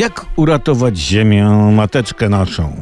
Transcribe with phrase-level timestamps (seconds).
[0.00, 2.72] Jak uratować Ziemię, mateczkę naszą?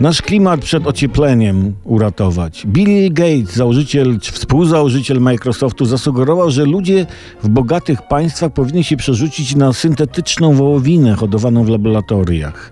[0.00, 2.66] Nasz klimat przed ociepleniem uratować.
[2.66, 7.06] Bill Gates, założyciel, współzałożyciel Microsoftu, zasugerował, że ludzie
[7.42, 12.70] w bogatych państwach powinni się przerzucić na syntetyczną wołowinę hodowaną w laboratoriach.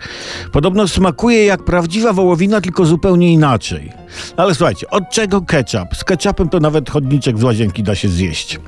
[0.53, 3.93] Podobno smakuje jak prawdziwa wołowina, tylko zupełnie inaczej.
[4.37, 5.97] Ale słuchajcie, od czego ketchup?
[5.97, 8.61] Z ketchupem to nawet chodniczek z łazienki da się zjeść.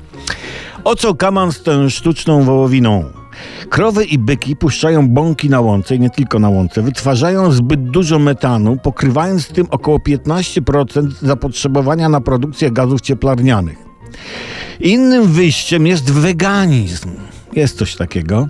[0.83, 3.20] O co kaman z tą sztuczną wołowiną?
[3.69, 8.19] Krowy i byki puszczają bąki na łące, i nie tylko na łące, wytwarzają zbyt dużo
[8.19, 13.77] metanu, pokrywając tym około 15% zapotrzebowania na produkcję gazów cieplarnianych.
[14.79, 17.09] Innym wyjściem jest weganizm.
[17.53, 18.47] Jest coś takiego,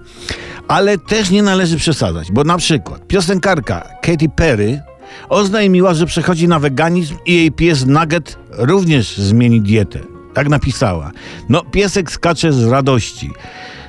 [0.67, 4.82] ale też nie należy przesadzać, bo na przykład piosenkarka Katy Perry
[5.29, 9.99] oznajmiła, że przechodzi na weganizm i jej pies Nugget również zmieni dietę.
[10.34, 11.12] Tak napisała.
[11.49, 13.31] No, piesek skacze z radości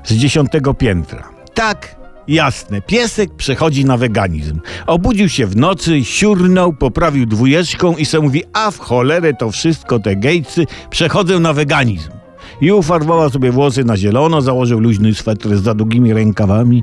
[0.05, 1.29] z dziesiątego piętra.
[1.55, 1.97] Tak,
[2.29, 2.81] jasne.
[2.81, 4.61] Piesek przechodzi na weganizm.
[4.87, 9.99] Obudził się w nocy, siurnął, poprawił dwójeczką i se mówi, a w cholerę to wszystko,
[9.99, 12.11] te gejcy, przechodzę na weganizm.
[12.61, 16.83] I ufarbowała sobie włosy na zielono, założył luźny swetr z za długimi rękawami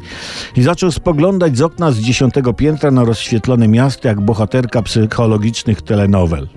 [0.55, 6.47] i zaczął spoglądać z okna z dziesiątego piętra na rozświetlone miasto jak bohaterka psychologicznych telenowel.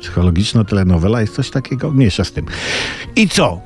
[0.00, 1.90] Psychologiczna telenowela jest coś takiego?
[1.90, 2.46] Mniejsza z tym.
[3.16, 3.60] I co?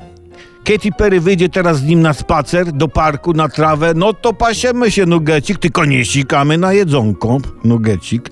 [0.63, 4.91] Katy Perry wyjdzie teraz z nim na spacer do parku, na trawę, no to pasiemy
[4.91, 8.29] się nugecik, tylko nie sikamy na jedzonko, nugecik.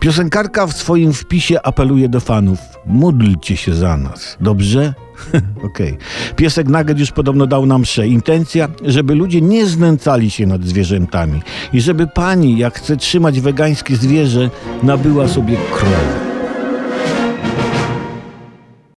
[0.00, 4.94] Piosenkarka w swoim wpisie apeluje do fanów, módlcie się za nas, dobrze?
[5.64, 5.92] Okej.
[5.92, 5.98] Okay.
[6.36, 8.08] Piesek Nugget już podobno dał nam mszę.
[8.08, 13.96] Intencja, żeby ludzie nie znęcali się nad zwierzętami i żeby pani, jak chce trzymać wegańskie
[13.96, 14.50] zwierzę,
[14.82, 16.27] nabyła sobie krowę.